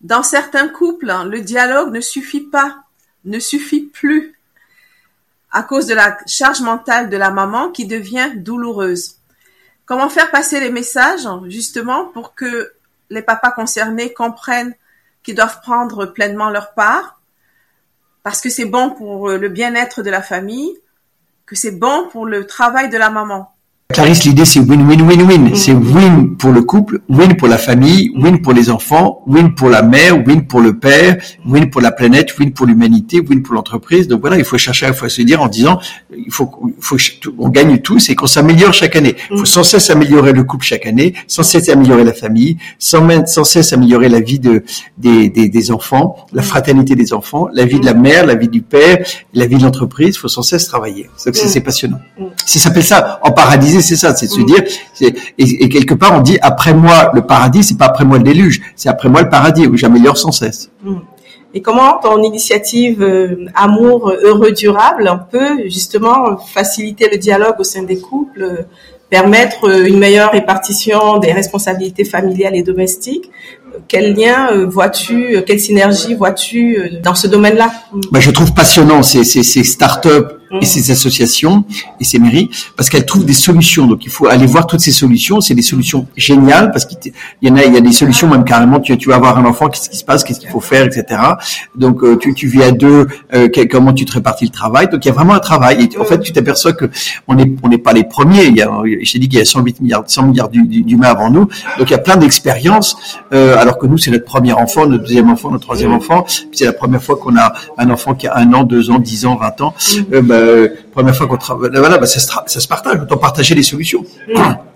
[0.00, 2.78] Dans certains couples, le dialogue ne suffit pas,
[3.24, 4.33] ne suffit plus
[5.54, 9.18] à cause de la charge mentale de la maman qui devient douloureuse.
[9.86, 12.72] Comment faire passer les messages justement pour que
[13.08, 14.74] les papas concernés comprennent
[15.22, 17.20] qu'ils doivent prendre pleinement leur part?
[18.24, 20.76] Parce que c'est bon pour le bien-être de la famille,
[21.46, 23.53] que c'est bon pour le travail de la maman.
[23.92, 25.50] Clarisse, l'idée c'est win-win-win-win.
[25.50, 25.54] Mm.
[25.54, 29.68] C'est win pour le couple, win pour la famille, win pour les enfants, win pour
[29.68, 33.54] la mère, win pour le père, win pour la planète, win pour l'humanité, win pour
[33.54, 34.08] l'entreprise.
[34.08, 35.80] Donc voilà, il faut chercher, il faut se dire en disant,
[36.16, 36.50] il faut,
[37.38, 39.16] on gagne tous et qu'on s'améliore chaque année.
[39.30, 39.46] Il faut mm.
[39.46, 43.74] sans cesse améliorer le couple chaque année, sans cesse améliorer la famille, sans, sans cesse
[43.74, 44.64] améliorer la vie de,
[44.96, 46.46] des, des, des enfants, la mm.
[46.46, 49.62] fraternité des enfants, la vie de la mère, la vie du père, la vie de
[49.62, 50.16] l'entreprise.
[50.16, 51.10] Il faut sans cesse travailler.
[51.16, 52.00] C'est passionnant.
[52.46, 54.62] Ça s'appelle ça en paradis c'est ça, c'est se dire,
[55.38, 58.60] et, quelque part on dit après moi le paradis, c'est pas après moi le déluge,
[58.76, 60.70] c'est après moi le paradis où j'améliore sans cesse.
[61.56, 67.84] Et comment ton initiative euh, amour heureux durable peut justement faciliter le dialogue au sein
[67.84, 68.66] des couples,
[69.08, 73.30] permettre euh, une meilleure répartition des responsabilités familiales et domestiques,
[73.88, 77.70] quel lien euh, vois-tu, quelle synergie vois-tu dans ce domaine-là?
[78.10, 81.64] Bah, Je trouve passionnant ces, ces, ces start-up et ces associations
[82.00, 83.86] et ces mairies parce qu'elles trouvent des solutions.
[83.86, 85.40] Donc il faut aller voir toutes ces solutions.
[85.40, 88.44] C'est des solutions géniales parce qu'il y en a, il y a des solutions même
[88.44, 88.80] carrément.
[88.80, 91.20] Tu, tu vas avoir un enfant, qu'est-ce qui se passe, qu'est-ce qu'il faut faire, etc.
[91.74, 94.88] Donc euh, tu, tu vis à deux, euh, comment tu te répartis le travail.
[94.88, 95.88] Donc il y a vraiment un travail.
[95.92, 96.86] Et en fait, tu t'aperçois que
[97.28, 98.44] on n'est on n'est pas les premiers.
[98.44, 101.48] Il y a, je dit qu'il y a 108 milliards, 100 milliards d'humains avant nous.
[101.78, 102.96] Donc il y a plein d'expériences.
[103.32, 106.22] Euh, alors que nous, c'est notre premier enfant, notre deuxième enfant, notre troisième enfant.
[106.22, 108.98] Puis c'est la première fois qu'on a un enfant qui a un an, deux ans,
[108.98, 109.72] dix ans, vingt ans.
[110.12, 113.00] Euh, bah, euh, première fois qu'on travaille, voilà, bah, ça, se, ça se partage.
[113.00, 114.04] Autant partager les solutions.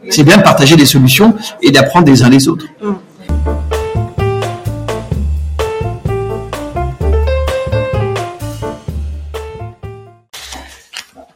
[0.08, 2.64] C'est bien de partager des solutions et d'apprendre des uns les autres.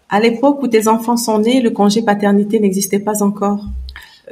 [0.08, 3.60] À l'époque où tes enfants sont nés, le congé paternité n'existait pas encore.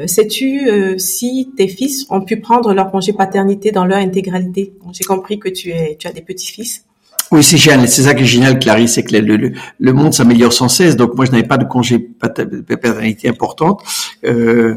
[0.01, 4.73] Euh, sais-tu euh, si tes fils ont pu prendre leur congé paternité dans leur intégralité?
[4.93, 6.87] J'ai compris que tu, es, tu as des petits-fils.
[7.31, 7.89] Oui, c'est génial.
[7.89, 10.97] C'est ça qui est génial, Clarisse, c'est que le, le, monde s'améliore sans cesse.
[10.97, 13.85] Donc moi, je n'avais pas de congé paternité importante.
[14.25, 14.77] Euh,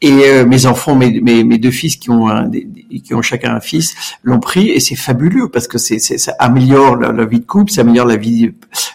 [0.00, 3.56] et euh, mes enfants, mes, mes, mes, deux fils qui ont un, qui ont chacun
[3.56, 7.44] un fils, l'ont pris et c'est fabuleux parce que c'est, ça améliore la, vie de
[7.44, 8.52] couple, ça améliore la vie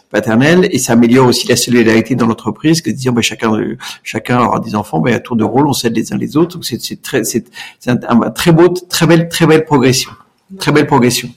[0.09, 3.51] paternelle et ça améliore aussi la solidarité dans l'entreprise que de dire ben, chacun
[4.01, 6.55] chacun aura des enfants, ben, à tour de rôle on s'aide les uns les autres.
[6.55, 7.43] Donc c'est, c'est très c'est,
[7.87, 10.11] un, un, très beau, très belle très belle progression,
[10.57, 11.29] très belle progression.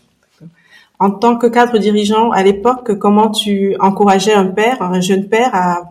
[0.99, 5.51] En tant que cadre dirigeant, à l'époque, comment tu encourageais un père, un jeune père,
[5.55, 5.89] à,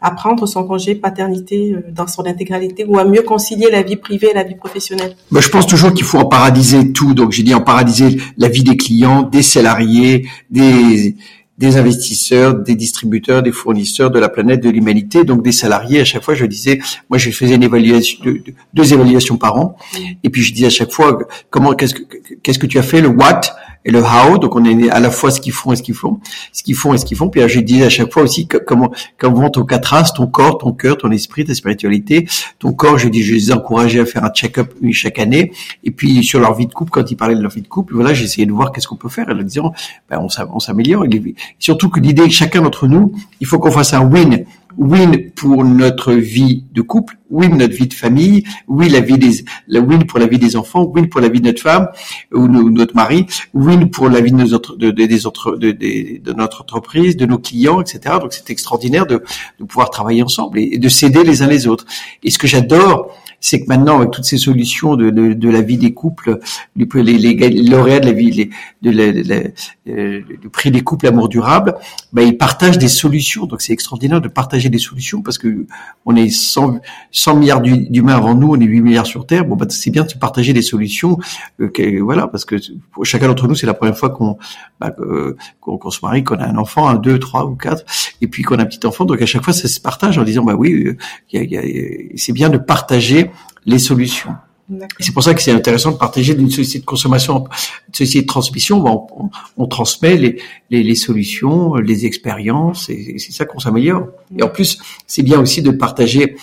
[0.00, 3.96] à prendre son congé paternité euh, dans son intégralité ou à mieux concilier la vie
[3.96, 5.16] privée et la vie professionnelle?
[5.30, 7.14] Ben, Je pense toujours qu'il faut en paradiser tout.
[7.14, 11.16] Donc j'ai dit en paradiser la vie des clients, des salariés, des
[11.58, 16.00] des investisseurs, des distributeurs, des fournisseurs de la planète, de l'humanité, donc des salariés.
[16.00, 18.18] À chaque fois, je disais, moi, je faisais une évaluation,
[18.74, 19.76] deux, évaluations par an,
[20.22, 22.02] et puis je disais à chaque fois, comment, qu'est-ce que,
[22.42, 23.40] qu'est-ce que tu as fait, le what?
[23.84, 24.38] Et le how.
[24.38, 26.20] Donc, on est à la fois ce qu'ils font et ce qu'ils font,
[26.52, 27.28] ce qu'ils font et ce qu'ils font.
[27.28, 30.72] Puis, je disais à chaque fois aussi comment, comment vont quatre as, ton corps, ton
[30.72, 32.98] cœur, ton esprit, ta spiritualité, ton corps.
[32.98, 35.52] Je dis, je les encourageais à faire un check-up chaque année.
[35.84, 37.94] Et puis, sur leur vie de couple, quand ils parlaient de leur vie de couple,
[37.94, 39.28] voilà, j'essayais de voir qu'est-ce qu'on peut faire.
[39.28, 39.72] Et leur disant,
[40.10, 41.04] ben, on s'améliore.
[41.58, 44.44] Surtout que l'idée, chacun d'entre nous, il faut qu'on fasse un win
[44.78, 49.44] win pour notre vie de couple, win notre vie de famille, win la vie des,
[49.68, 51.88] la win pour la vie des enfants, win pour la vie de notre femme
[52.32, 56.32] ou notre mari, win pour la vie de nos autres, de, des autres, de, de,
[56.32, 58.16] notre entreprise, de nos clients, etc.
[58.20, 59.22] Donc c'est extraordinaire de,
[59.66, 61.86] pouvoir travailler ensemble et de s'aider les uns les autres.
[62.22, 65.60] Et ce que j'adore, c'est que maintenant, avec toutes ces solutions de, de, de la
[65.60, 66.38] vie des couples,
[66.74, 68.50] les, les, lauréats de la vie, les,
[68.82, 69.36] de la,
[69.88, 71.74] euh, du prix des couples amour durable,
[72.12, 73.46] ben, ils partagent des solutions.
[73.46, 75.66] Donc c'est extraordinaire de partager des solutions parce que
[76.04, 76.80] on est 100,
[77.12, 79.44] 100 milliards d'humains avant nous, on est 8 milliards sur Terre.
[79.44, 81.18] Bon, ben, c'est bien de partager des solutions.
[81.60, 81.70] Euh,
[82.02, 82.56] voilà, parce que
[83.02, 84.38] chacun d'entre nous, c'est la première fois qu'on
[84.80, 84.92] ben,
[85.60, 87.84] qu'on se marie, qu'on a un enfant, un, deux, trois ou quatre,
[88.20, 89.04] et puis qu'on a un petit enfant.
[89.04, 90.96] Donc à chaque fois, ça se partage en disant, bah oui,
[91.32, 93.25] euh, c'est bien de partager
[93.64, 94.34] les solutions.
[94.98, 97.44] C'est pour ça que c'est intéressant de partager d'une société de consommation,
[97.88, 98.84] une société de transmission.
[98.84, 104.08] On, on, transmet les, les, les, solutions, les expériences, et, c'est ça qu'on s'améliore.
[104.36, 106.36] Et en plus, c'est bien aussi de partager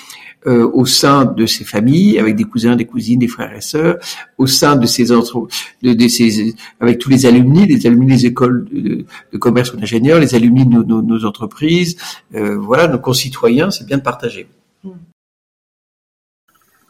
[0.48, 3.98] euh, au sein de ses familles, avec des cousins, des cousines, des frères et sœurs,
[4.38, 5.48] au sein de ces entre,
[5.82, 9.78] de, de ces, avec tous les alumni, les alumni des écoles de, de commerce ou
[9.78, 11.98] d'ingénieurs, les alumni de nos, nos, nos entreprises,
[12.36, 14.48] euh, voilà, nos concitoyens, c'est bien de partager.
[14.84, 14.92] Hmm.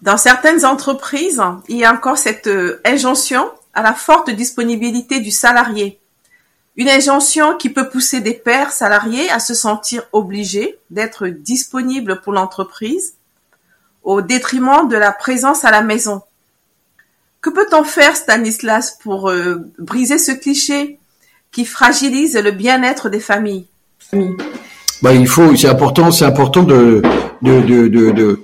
[0.04, 5.32] Dans certaines entreprises, il y a encore cette euh, injonction à la forte disponibilité du
[5.32, 5.98] salarié.
[6.76, 12.34] Une injonction qui peut pousser des pères salariés à se sentir obligés d'être disponibles pour
[12.34, 13.14] l'entreprise
[14.04, 16.22] au détriment de la présence à la maison.
[17.40, 21.00] Que peut-on faire, Stanislas, pour euh, briser ce cliché
[21.54, 23.68] qui fragilise le bien-être des familles?
[25.02, 27.02] Bah, il faut, c'est important, c'est important de,
[27.42, 28.44] de, de, de,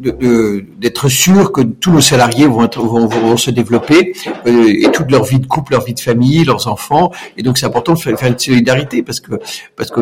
[0.00, 4.12] d'être sûr que tous nos salariés vont, vont, vont se développer
[4.46, 7.10] euh, et toute leur vie de couple, leur vie de famille, leurs enfants.
[7.36, 9.34] Et donc c'est important de faire, une solidarité parce que
[9.76, 10.00] parce que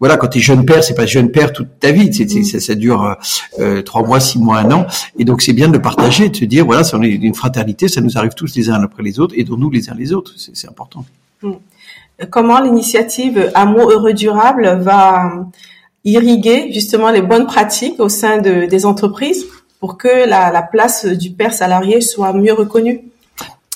[0.00, 2.12] voilà, quand tu es jeune père, c'est pas jeune père toute ta vie.
[2.12, 3.16] C'est, ça, ça, dure
[3.58, 4.86] euh, trois mois, six mois, un an.
[5.18, 8.18] Et donc c'est bien de partager, de se dire voilà, c'est une fraternité, ça nous
[8.18, 10.32] arrive tous les uns après les autres, et nous les uns les autres.
[10.36, 11.04] C'est, important.
[11.42, 11.52] Hmm.
[12.30, 15.46] Comment l'initiative Amour heureux durable va
[16.04, 19.46] irriguer justement les bonnes pratiques au sein de, des entreprises
[19.80, 23.02] pour que la, la place du père salarié soit mieux reconnue.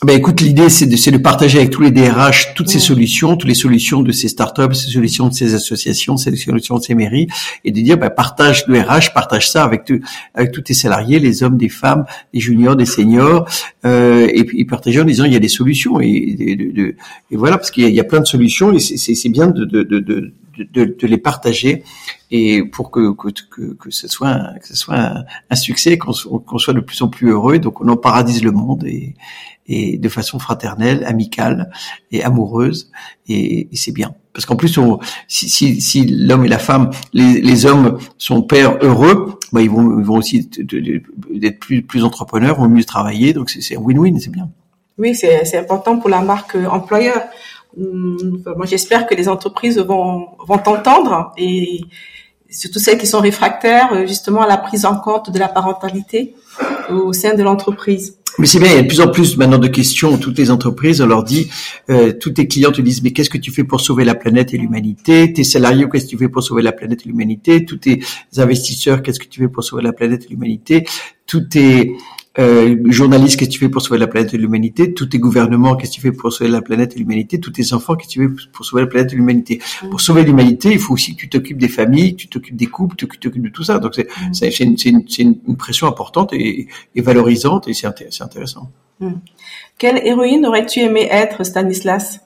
[0.04, 3.36] Ben écoute, l'idée c'est de, c'est de partager avec tous les DRH toutes ces solutions,
[3.36, 6.94] toutes les solutions de ces startups, ces solutions de ces associations, ces solutions de ces
[6.94, 7.26] mairies,
[7.64, 9.92] et de dire ben, partage le RH, partage ça avec
[10.34, 13.48] avec tous tes salariés, les hommes, des femmes, des juniors, des seniors,
[13.84, 16.94] euh, et puis partager en disant il y a des solutions et, de,
[17.32, 19.64] et voilà parce qu'il y, a, plein de solutions et c'est, c'est bien de,
[20.58, 21.84] de, de les partager
[22.30, 26.74] et pour que que, que, que ce soit que ce soit un, succès, qu'on soit
[26.74, 29.14] de plus en plus heureux, donc on en paradise le monde et,
[29.66, 31.70] et de façon fraternelle, amicale
[32.10, 32.90] et amoureuse
[33.28, 34.14] et, c'est bien.
[34.32, 34.78] Parce qu'en plus,
[35.26, 39.70] si, si, si l'homme et la femme, les, les hommes sont pères heureux, bah ils
[39.70, 40.48] vont, ils vont aussi
[41.42, 44.48] être plus, plus entrepreneurs, vont mieux travailler, donc c'est un win-win, c'est bien.
[44.96, 47.22] Oui, c'est important pour la marque employeur.
[47.76, 51.80] Hum, moi, j'espère que les entreprises vont vont t'entendre et
[52.50, 56.34] surtout celles qui sont réfractaires euh, justement à la prise en compte de la parentalité
[56.90, 58.18] au sein de l'entreprise.
[58.38, 60.16] Mais c'est bien, il y a de plus en plus maintenant de questions.
[60.16, 61.50] Toutes les entreprises, on leur dit,
[61.90, 64.54] euh, tous tes clients te disent, mais qu'est-ce que tu fais pour sauver la planète
[64.54, 65.32] et l'humanité?
[65.32, 67.64] Tes salariés, qu'est-ce que tu fais pour sauver la planète et l'humanité?
[67.64, 68.00] Tous tes
[68.36, 70.86] investisseurs, qu'est-ce que tu fais pour sauver la planète et l'humanité?
[71.26, 71.96] Tous tes
[72.38, 74.94] euh, journaliste, qu'est-ce que tu fais pour sauver la planète et l'humanité?
[74.94, 77.40] Tous tes gouvernements, qu'est-ce que tu fais pour sauver la planète et l'humanité?
[77.40, 79.60] Tous tes enfants, qu'est-ce que tu fais pour sauver la planète et l'humanité?
[79.82, 79.90] Mm.
[79.90, 82.66] Pour sauver l'humanité, il faut aussi que tu t'occupes des familles, que tu t'occupes des
[82.66, 83.78] couples, que tu t'occupes de tout ça.
[83.78, 84.76] Donc c'est mm.
[84.86, 88.70] une, une, une, pression importante et, et valorisante et c'est intéressant.
[89.00, 89.14] Mm.
[89.78, 92.20] Quelle héroïne aurais-tu aimé être, Stanislas?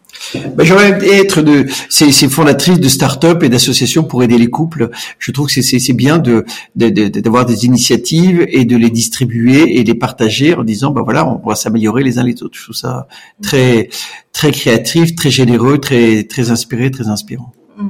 [0.54, 4.90] Ben, J'aurais être de ces, ces fondatrices de start-up et d'associations pour aider les couples.
[5.18, 6.44] Je trouve que c'est bien de
[6.76, 11.26] d'avoir de, des initiatives et de les distribuer et les partager en disant ben voilà
[11.26, 12.56] on va s'améliorer les uns les autres.
[12.58, 13.08] Je trouve ça
[13.42, 13.88] très
[14.32, 17.52] très créatif, très généreux, très très inspiré, très inspirant.
[17.76, 17.88] Mm.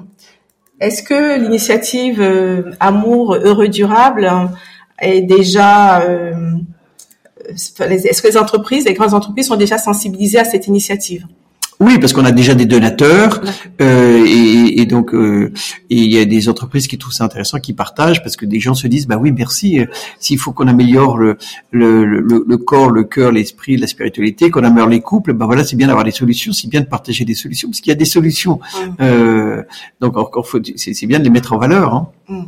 [0.81, 4.31] Est-ce que l'initiative euh, Amour heureux durable
[5.01, 6.33] est déjà euh,
[7.49, 11.27] est-ce que les entreprises, les grandes entreprises sont déjà sensibilisées à cette initiative?
[11.83, 13.43] Oui, parce qu'on a déjà des donateurs
[13.81, 15.53] euh, et, donc euh,
[15.91, 18.75] il y a des entreprises qui trouvent ça intéressant, qui partagent parce que des gens
[18.75, 19.87] se disent bah oui merci, euh,
[20.21, 21.37] s'il faut qu'on améliore le,
[21.73, 25.75] le, le, corps, le cœur, l'esprit, la spiritualité, qu'on améliore les couples, bah voilà c'est
[25.75, 28.05] bien d'avoir des solutions, c'est bien de partager des solutions parce qu'il y a des
[28.05, 28.61] solutions.
[29.01, 29.63] Euh,
[30.01, 31.95] donc encore faut c'est bien de les mettre en valeur.
[31.95, 32.09] Hein.
[32.29, 32.45] Mm.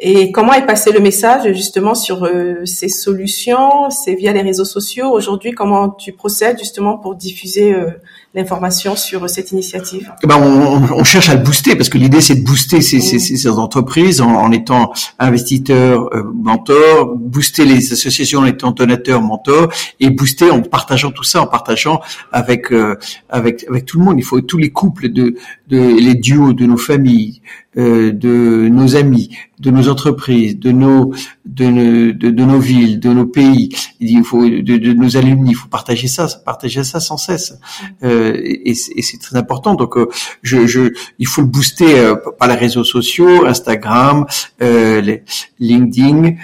[0.00, 3.90] Et comment est passé le message justement sur euh, ces solutions?
[3.90, 5.10] C'est via les réseaux sociaux.
[5.10, 7.90] Aujourd'hui, comment tu procèdes justement pour diffuser euh,
[8.34, 12.34] l'information sur cette initiative ben on, on, cherche à le booster parce que l'idée c'est
[12.34, 18.40] de booster ces, ces, ces entreprises en, en, étant investisseurs, euh, mentors, booster les associations
[18.40, 22.96] en étant donateurs, mentors, et booster en partageant tout ça, en partageant avec euh,
[23.30, 24.16] avec avec tout le monde.
[24.18, 25.34] Il faut tous les couples de,
[25.68, 27.42] de les duos de nos familles,
[27.76, 31.12] euh, de nos amis, de nos entreprises, de nos
[31.44, 33.68] de, de, de, nos villes, de nos pays.
[34.00, 35.50] Il faut de, de, nos alumni.
[35.50, 37.54] Il faut partager ça, partager ça sans cesse.
[38.02, 39.74] Euh, et, et c'est très important.
[39.74, 40.08] Donc, euh,
[40.42, 44.26] je, je, il faut le booster euh, par les réseaux sociaux, Instagram,
[44.62, 45.22] euh, les,
[45.58, 46.36] LinkedIn.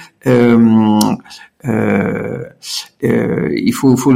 [1.66, 2.44] Euh,
[3.04, 4.12] euh, il faut, faut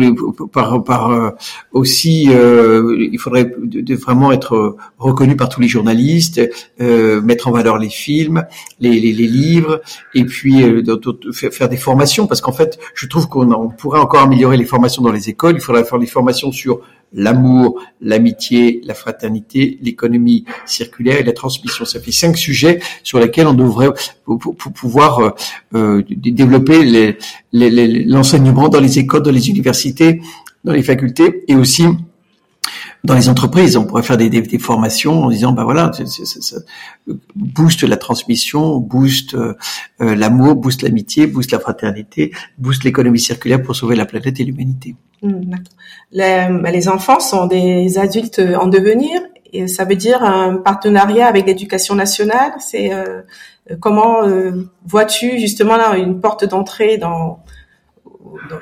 [0.53, 1.31] par, par euh,
[1.73, 6.41] aussi, il faudrait de, vraiment être reconnu par tous les journalistes,
[6.79, 8.45] mettre en valeur les films,
[8.81, 9.81] les, les, les livres,
[10.15, 10.63] et puis
[11.33, 15.13] faire des formations, parce qu'en fait, je trouve qu'on pourrait encore améliorer les formations dans
[15.13, 15.55] les écoles.
[15.57, 16.81] Il faudrait faire des formations sur
[17.13, 21.85] l'amour, l'amitié, la fraternité, l'économie circulaire et la transmission.
[21.85, 23.89] Ça fait cinq sujets sur lesquels on devrait
[24.75, 25.35] pouvoir
[25.73, 27.17] développer
[27.53, 30.21] l'enseignement dans les écoles, dans les universités,
[30.65, 31.87] dans les facultés et aussi
[33.05, 36.05] dans les entreprises, on pourrait faire des, des, des formations en disant, ben voilà, ça,
[36.25, 36.57] ça,
[37.35, 39.55] booste la transmission, booste euh,
[39.99, 44.97] l'amour, booste l'amitié, booste la fraternité, booste l'économie circulaire pour sauver la planète et l'humanité.
[45.23, 45.55] Mmh,
[46.13, 49.21] les, les, enfants sont des adultes en devenir
[49.53, 52.53] et ça veut dire un partenariat avec l'éducation nationale.
[52.59, 53.23] C'est euh,
[53.81, 57.41] comment euh, vois-tu justement là une porte d'entrée dans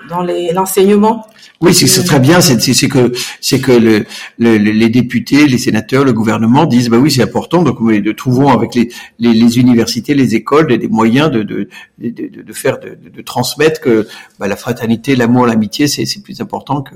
[0.08, 1.26] dans l'enseignement.
[1.60, 2.40] oui, c'est très bien.
[2.40, 4.04] C'est que c'est que le,
[4.38, 7.62] les députés, les sénateurs, le gouvernement disent bah oui, c'est important.
[7.62, 11.68] Donc nous de trouvons avec les, les, les, universités, les écoles, des, moyens de de,
[11.98, 14.06] de, de faire de, de, transmettre que
[14.38, 16.94] bah, la fraternité, l'amour, l'amitié, c'est plus important que,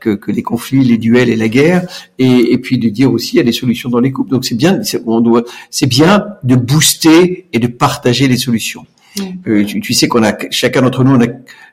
[0.00, 1.86] que, que les conflits, les duels et la guerre.
[2.18, 4.30] Et, et puis de dire aussi il y a des solutions dans les couples.
[4.30, 4.80] Donc c'est bien.
[5.06, 8.86] On doit c'est bien de booster et de partager les solutions.
[9.46, 11.26] Euh, tu, tu, sais qu'on a chacun d'entre nous on a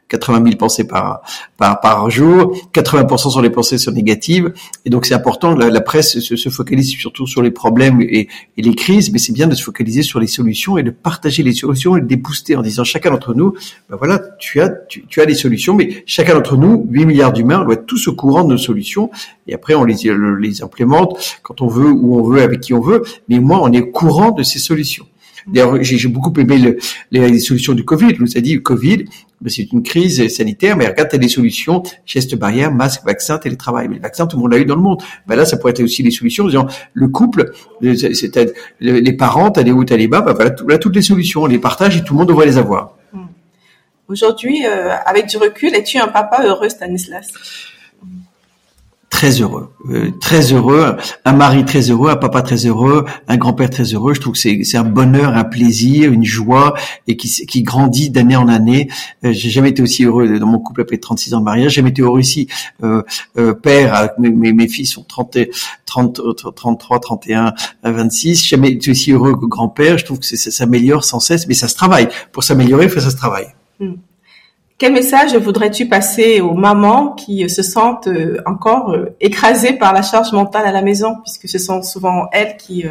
[0.10, 1.22] 80 000 pensées par,
[1.58, 4.54] par, par jour, 80% sont les pensées sont négatives,
[4.86, 8.28] et donc c'est important, la, la presse se, se, focalise surtout sur les problèmes et,
[8.58, 11.43] et les crises, mais c'est bien de se focaliser sur les solutions et de partager
[11.43, 13.54] les solutions et de les booster en disant chacun d'entre nous,
[13.89, 17.34] ben voilà, tu as, tu, tu as des solutions, mais chacun d'entre nous, 8 milliards
[17.34, 19.12] d'humains, doit être tous au courant de nos solutions,
[19.48, 19.96] et après on les,
[20.39, 23.72] les implémente quand on veut, où on veut, avec qui on veut, mais moi on
[23.74, 25.06] est au courant de ces solutions.
[25.47, 26.77] D'ailleurs, j'ai beaucoup aimé le,
[27.12, 28.15] les, solutions du Covid.
[28.19, 29.05] On nous a dit, le Covid,
[29.39, 33.38] ben, c'est une crise sanitaire, mais regarde, tu as des solutions, gestes barrières, masques, vaccins,
[33.38, 33.88] télétravail.
[33.88, 35.01] Mais le vaccin, tout le monde l'a eu dans le monde.
[35.25, 36.45] Ben là, ça pourrait être aussi les solutions.
[36.45, 40.77] Disant, le couple, c'est les parents, t'as des hauts, t'as des bas, ben voilà, là,
[40.77, 42.97] toutes les solutions, on les partage et tout le monde devrait les avoir.
[43.13, 43.27] Hmm.
[44.10, 47.31] Aujourd'hui, euh, avec du recul, es-tu un papa heureux, Stanislas?
[49.10, 53.70] Très heureux, euh, très heureux, un mari très heureux, un papa très heureux, un grand-père
[53.70, 54.13] très heureux.
[54.13, 56.74] Je trouve que c'est, un bonheur, un plaisir, une joie
[57.08, 58.89] et qui, qui grandit d'année en année.
[59.24, 61.72] Euh, j'ai jamais été aussi heureux dans mon couple après 36 ans de mariage.
[61.72, 62.48] J'ai jamais été heureux ici,
[62.84, 63.02] euh,
[63.38, 64.10] euh père.
[64.20, 65.38] Mes, mes, mes filles sont 30,
[65.86, 66.22] 30,
[66.56, 68.43] 33, 31, 26.
[68.43, 69.98] J'ai jamais été aussi heureux que grand-père.
[69.98, 72.10] Je trouve que ça s'améliore sans cesse, mais ça se travaille.
[72.32, 73.48] Pour s'améliorer, il faut ça se travaille.
[73.80, 73.93] Hmm.
[74.77, 80.03] Quel message voudrais-tu passer aux mamans qui se sentent euh, encore euh, écrasées par la
[80.03, 82.85] charge mentale à la maison, puisque ce sont souvent elles qui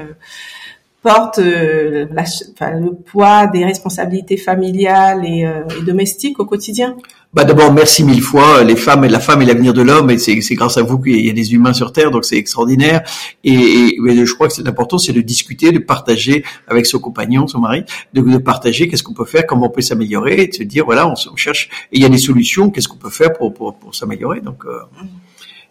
[1.07, 5.47] euh, portent le poids des responsabilités familiales et
[5.85, 6.97] domestiques au quotidien.
[7.35, 10.55] Bah d'abord merci mille fois les femmes la femme est l'avenir de l'homme et c'est
[10.55, 13.03] grâce à vous qu'il y a des humains sur terre donc c'est extraordinaire.
[13.45, 17.59] Et, je crois que c'est important c'est de discuter de partager avec son compagnon son
[17.59, 20.63] mari de, de partager qu'est-ce qu'on peut faire comment on peut s'améliorer et de se
[20.63, 23.53] dire voilà on, cherche et il y a des solutions qu'est-ce qu'on peut faire pour
[23.53, 24.79] pour, pour s'améliorer donc euh,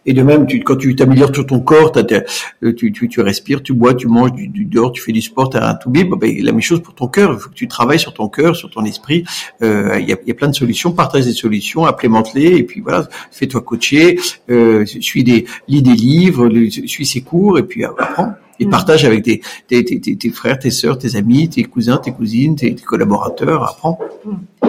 [0.06, 3.62] et de même, tu, quand tu t'améliores sur ton corps, euh, tu, tu, tu, respires,
[3.62, 5.90] tu bois, tu manges du, du dehors, tu fais du sport, tu as un tout
[5.90, 7.32] bib, ben, la même chose pour ton cœur.
[7.32, 9.24] Il faut que tu travailles sur ton cœur, sur ton esprit.
[9.62, 10.92] Euh, il y, a, y, a, plein de solutions.
[10.92, 16.48] Partage des solutions, implémente-les, et puis voilà, fais-toi coacher, euh, suis des, lis des livres,
[16.86, 18.70] suis ses cours, et puis euh, apprends et mm.
[18.70, 22.56] partage avec tes, tes, tes, tes, frères, tes sœurs, tes amis, tes cousins, tes cousines,
[22.56, 23.98] tes, collaborateurs, apprends.
[24.24, 24.66] Mm.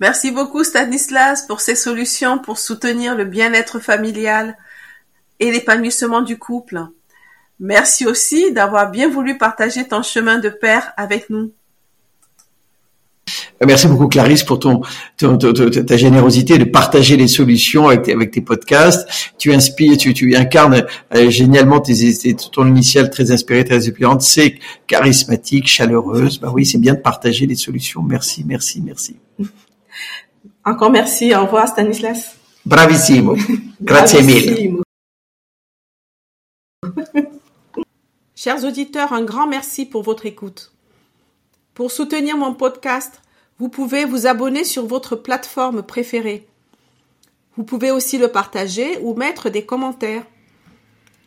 [0.00, 4.56] Merci beaucoup Stanislas pour ces solutions pour soutenir le bien-être familial
[5.40, 6.86] et l'épanouissement du couple.
[7.60, 11.52] Merci aussi d'avoir bien voulu partager ton chemin de père avec nous.
[13.64, 14.82] Merci beaucoup Clarisse pour ton,
[15.16, 19.08] ta générosité de partager les solutions avec, avec tes podcasts.
[19.38, 21.94] Tu inspires, tu, tu incarnes euh, génialement tes,
[22.52, 24.22] ton initiale très inspirée, très inspirante.
[24.22, 26.38] C'est charismatique, chaleureuse.
[26.38, 28.02] Bah oui, c'est bien de partager les solutions.
[28.02, 29.16] Merci, merci, merci.
[30.64, 31.34] Encore merci.
[31.34, 32.36] Au revoir Stanislas.
[32.66, 33.36] Bravissimo.
[33.80, 34.83] Grazie mille.
[38.36, 40.72] Chers auditeurs, un grand merci pour votre écoute.
[41.74, 43.22] Pour soutenir mon podcast,
[43.58, 46.46] vous pouvez vous abonner sur votre plateforme préférée.
[47.56, 50.24] Vous pouvez aussi le partager ou mettre des commentaires.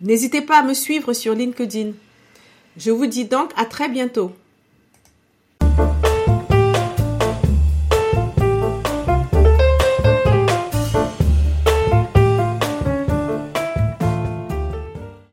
[0.01, 1.91] N'hésitez pas à me suivre sur LinkedIn.
[2.75, 4.31] Je vous dis donc à très bientôt.